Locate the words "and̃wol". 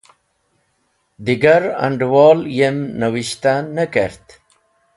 1.85-2.39